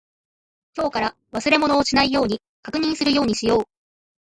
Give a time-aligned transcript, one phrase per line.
[0.75, 3.65] 今日から忘れ物をしないように確認するようにしよう。